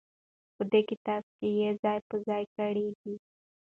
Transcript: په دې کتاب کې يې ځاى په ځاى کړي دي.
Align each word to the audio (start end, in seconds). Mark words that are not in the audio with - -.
په 0.55 0.63
دې 0.71 0.81
کتاب 0.89 1.23
کې 1.37 1.47
يې 1.59 1.69
ځاى 1.81 1.99
په 2.09 2.15
ځاى 2.25 2.43
کړي 2.55 2.87
دي. 2.99 3.15